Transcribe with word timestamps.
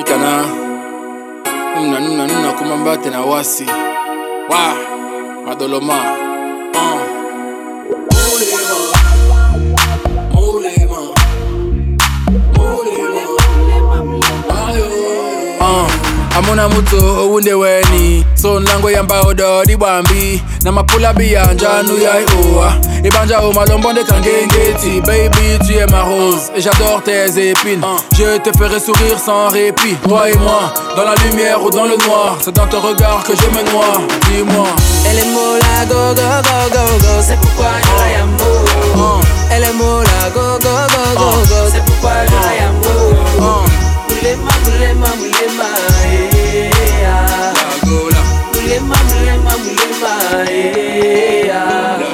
ikana. 0.00 0.44
Nuna 1.76 2.00
nuna 2.00 2.26
nuna 2.26 2.52
kumambate 2.52 3.10
na 3.10 3.20
wasi. 3.20 3.66
Wa 4.48 4.74
madoloma 5.46 6.00
Uh, 16.40 16.46
amuna 16.46 16.68
muto 16.68 16.96
owunde 16.96 17.54
weni. 17.54 18.24
So 18.34 18.60
nlango 18.60 18.90
yamba 18.90 19.20
ododi 19.20 19.76
bwambi 19.76 20.42
na 20.62 20.72
mapula 20.72 21.12
biyanja 21.12 21.82
nuyai 21.82 22.24
oa 22.24 22.74
ebanja 23.04 23.40
o 23.40 23.52
malombonde 23.52 24.04
kangengeti 24.04 25.00
baby 25.00 25.58
tu 25.66 25.72
es 25.78 25.86
ma 25.90 26.02
rose. 26.02 26.50
Et 26.56 26.60
j'adore 26.60 27.02
tes 27.02 27.50
épines. 27.50 27.84
Je 28.16 28.38
te 28.38 28.56
ferai 28.56 28.80
sourire 28.80 29.18
sans 29.18 29.48
répit. 29.48 29.96
Toi 30.08 30.30
et 30.30 30.38
moi 30.38 30.72
dans 30.96 31.04
la 31.04 31.14
lumière 31.26 31.62
ou 31.62 31.70
dans 31.70 31.84
le 31.84 31.96
noir. 32.06 32.38
C'est 32.40 32.54
dans 32.54 32.66
ton 32.66 32.80
regard 32.80 33.22
que 33.24 33.32
je 33.36 33.46
me 33.50 33.70
noie. 33.70 34.00
Dis-moi. 34.30 34.66
Elle 35.10 35.18
est 35.18 35.30
mola, 35.32 35.84
go, 35.88 36.14
go, 36.14 36.22
go, 36.42 36.58
go, 36.72 36.98
go, 37.00 37.22
c'est 37.22 37.38
pourquoi 37.40 37.68
Elle 39.52 39.64
est 39.64 39.72
mola, 39.72 40.30
go, 40.34 40.58
go, 40.58 40.68
go, 40.88 41.20
go, 41.20 41.30
go, 41.48 41.70
c'est 41.72 41.84
Mulema, 44.30 44.52
mulema, 44.64 45.08
mulema, 45.16 45.68
yeah 46.04 47.52
Mulema, 48.54 48.96
mulema, 49.08 49.52
mulema, 49.58 50.50
yeah 50.50 52.09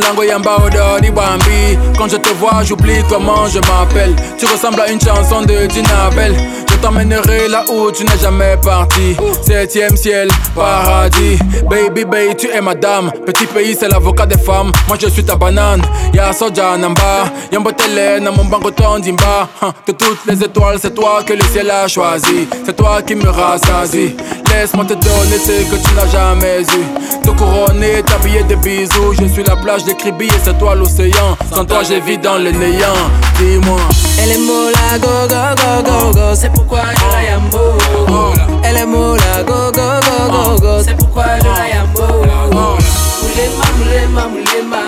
ododi 0.00 1.10
bambi. 1.10 1.78
Quand 1.98 2.08
je 2.08 2.16
te 2.16 2.28
vois 2.34 2.62
j'oublie 2.64 3.02
comment 3.08 3.46
je 3.46 3.58
m'appelle. 3.58 4.14
Tu 4.38 4.46
ressembles 4.46 4.80
à 4.80 4.90
une 4.90 5.00
chanson 5.00 5.42
de 5.42 5.66
Dinabel 5.66 6.34
Je 6.70 6.71
t'emmènerai 6.82 7.48
là 7.48 7.64
où 7.72 7.90
tu 7.90 8.04
n'es 8.04 8.18
jamais 8.20 8.56
parti. 8.62 9.16
Septième 9.46 9.96
ciel, 9.96 10.28
paradis. 10.54 11.38
Baby 11.70 12.04
baby 12.04 12.36
tu 12.36 12.48
es 12.48 12.60
madame 12.60 13.10
Petit 13.24 13.46
pays 13.46 13.76
c'est 13.78 13.88
l'avocat 13.88 14.26
des 14.26 14.38
femmes. 14.38 14.72
Moi 14.88 14.98
je 15.00 15.08
suis 15.08 15.24
ta 15.24 15.36
banane. 15.36 15.82
Ya 16.12 16.32
soja 16.32 16.76
namba. 16.76 17.24
Yambotele 17.52 18.20
na 18.20 18.30
mon 18.30 18.44
bango 18.44 18.70
tondimba 18.70 19.48
De 19.86 19.92
toutes 19.92 20.26
les 20.26 20.42
étoiles 20.42 20.78
c'est 20.80 20.94
toi 20.94 21.22
que 21.24 21.32
le 21.32 21.44
ciel 21.52 21.70
a 21.70 21.86
choisi. 21.88 22.48
C'est 22.66 22.76
toi 22.76 23.00
qui 23.00 23.14
me 23.14 23.28
rassasie. 23.28 24.14
Laisse-moi 24.50 24.84
te 24.84 24.94
donner 24.94 25.38
ce 25.38 25.70
que 25.70 25.76
tu 25.76 25.94
n'as 25.94 26.08
jamais 26.08 26.62
eu. 26.62 27.22
Te 27.22 27.30
couronner, 27.30 28.02
t'habiller 28.02 28.42
de 28.42 28.56
bisous. 28.56 29.14
Je 29.18 29.26
suis 29.28 29.44
la 29.44 29.56
plage 29.56 29.84
des 29.84 29.94
cribis 29.94 30.26
et 30.26 30.40
c'est 30.44 30.58
toi 30.58 30.74
l'océan. 30.74 31.36
Sans 31.54 31.64
toi 31.64 31.82
je 31.88 31.94
vis 31.94 32.18
dans 32.18 32.38
le 32.38 32.50
néant. 32.50 33.02
Dis-moi 33.38 33.78
Elle 34.20 34.30
est 34.30 34.38
mola, 34.38 34.98
go, 35.00 35.26
go, 35.28 35.42
go, 35.56 35.82
go, 35.84 36.12
go, 36.12 36.34
c'est 36.34 36.52
pourquoi 36.52 36.80
je 36.96 37.04
la 37.12 37.34
aime 37.34 37.48
beaucoup. 37.50 38.34
Elle 38.64 38.76
est 38.76 38.86
mola, 38.86 39.42
go, 39.46 39.70
go, 39.72 40.00
go, 40.06 40.16
go, 40.30 40.60
go, 40.60 40.82
c'est 40.84 40.96
pourquoi 40.96 41.24
je 41.38 41.44
la 41.44 41.68
aime 41.68 41.90
beaucoup. 41.94 42.78
Moulema, 43.22 43.66
moulema, 43.78 44.28
moulema, 44.28 44.82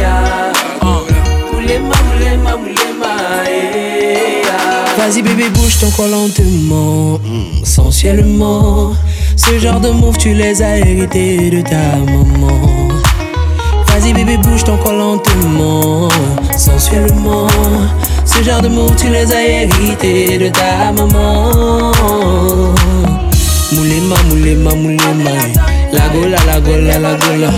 yeah. 0.00 0.52
Moulema, 1.52 1.94
moulema, 2.06 2.56
moulema, 2.56 3.12
yeah. 3.48 4.96
Vas-y 4.96 5.22
bébé 5.22 5.48
bouge 5.50 5.78
ton 5.80 5.90
corps 5.90 6.08
lentement, 6.08 7.20
sensuellement 7.64 8.92
Ce 9.36 9.58
genre 9.58 9.80
de 9.80 9.90
move 9.90 10.16
tu 10.18 10.32
les 10.34 10.62
as 10.62 10.78
hérités 10.78 11.50
de 11.50 11.60
ta 11.62 11.96
maman 12.06 12.88
Vas-y 13.98 14.12
bébé 14.12 14.36
bouge 14.36 14.62
ton 14.62 14.76
corps 14.76 14.92
lentement, 14.92 16.08
sensuellement. 16.56 17.48
Ce 18.24 18.44
genre 18.44 18.62
de 18.62 18.68
move 18.68 18.94
tu 18.94 19.08
les 19.08 19.32
as 19.32 19.42
hérités 19.42 20.38
de 20.38 20.48
ta 20.50 20.92
maman. 20.92 21.92
Moulema, 23.72 24.14
moulema, 24.28 24.74
moulema. 24.76 25.30
La 25.92 26.08
gola, 26.10 26.38
la 26.46 26.60
gola, 26.60 26.98
la 27.00 27.14
gola. 27.16 27.50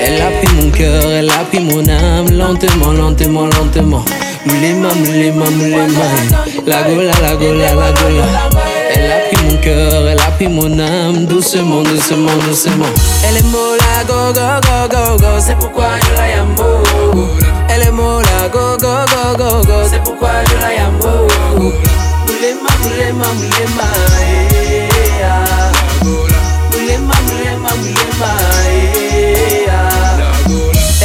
Elle 0.00 0.22
a 0.22 0.30
pris 0.30 0.54
mon 0.56 0.70
cœur, 0.70 1.04
elle 1.10 1.28
a 1.28 1.44
pris 1.50 1.60
mon 1.60 1.86
âme. 1.86 2.30
Lentement, 2.30 2.92
lentement, 2.92 3.46
lentement. 3.46 4.04
Moulema, 4.46 4.88
moulema, 4.94 5.50
moulema. 5.50 6.04
La 6.66 6.82
gola, 6.84 7.12
la 7.20 7.36
gola, 7.36 7.74
la 7.74 7.92
gola 7.92 8.73
Elle 8.94 9.10
a 9.12 9.18
pris 9.28 9.44
mon 9.44 9.56
cœur, 9.58 10.08
elle 10.08 10.20
a 10.20 10.30
pris 10.36 10.48
mon 10.48 10.78
âme 10.78 11.26
Doucement, 11.26 11.82
doucement, 11.82 12.36
doucement 12.46 12.86
Elle 13.28 13.36
est 13.38 13.46
mola, 13.50 14.04
go, 14.06 14.32
go, 14.32 14.60
go, 14.62 14.88
go, 14.90 15.16
go 15.18 15.40
C'est 15.40 15.56
pourquoi 15.58 15.88
je 16.02 16.10
la 16.16 16.44
beaucoup 16.54 17.28
Elle 17.68 17.82
est 17.82 17.90
mola, 17.90 18.48
go, 18.52 18.76
go, 18.80 18.94
go, 19.12 19.36
go, 19.36 19.62
go 19.66 19.88
C'est 19.90 20.02
pourquoi 20.02 20.30
je 20.48 20.54
la 20.60 20.90
beaucoup 21.00 21.72
Moulema, 22.26 22.70
moulema, 22.82 23.26
moulema, 23.34 23.88
yeah. 25.18 25.72
Moulema, 26.04 27.14
moulema, 27.26 27.70
moulema, 27.80 28.30
yeah. 29.66 29.88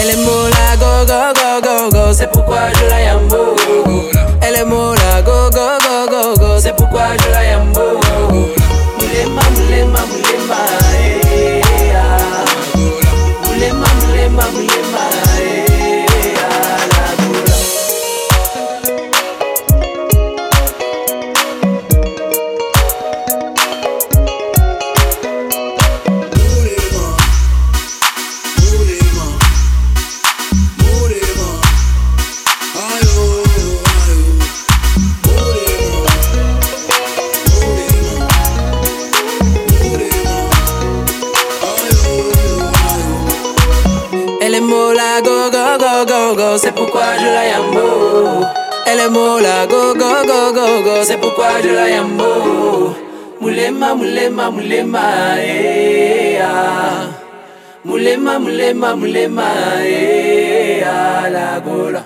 Elle 0.01 0.09
est 0.11 0.25
mola, 0.25 0.75
go, 0.79 1.05
go, 1.05 1.21
go, 1.33 1.49
go, 1.63 1.89
go 1.91 2.13
C'est 2.13 2.29
pourquoi 2.31 2.59
je 2.73 2.85
la 2.89 2.99
aime 3.01 3.27
est 44.59 44.61
mola, 44.61 45.21
go, 45.23 45.49
go, 45.51 45.77
go, 45.79 46.05
go, 46.05 46.35
go, 46.35 46.57
c'est 46.57 46.73
pourquoi 46.73 47.17
je 47.17 47.25
la 47.25 47.45
aime. 47.45 48.45
Elle 48.85 48.99
est 48.99 49.09
mola, 49.09 49.65
go, 49.67 49.93
go, 49.93 50.09
go, 50.29 50.53
go, 50.53 50.83
go, 50.83 51.03
c'est 51.03 51.17
pourquoi 51.17 51.61
je 51.63 51.69
la 51.69 51.89
aime 51.89 52.17
beau. 52.17 52.93
Moulema, 53.41 53.95
moulema, 53.95 54.51
moulema, 54.51 54.99
eh, 55.39 56.39
ah. 56.41 57.07
Moulema, 57.85 58.39
moulema, 58.39 58.95
moulema, 58.95 59.43
eh, 59.85 60.83
ah, 60.85 61.29
la 61.29 61.59
gola. 61.61 62.03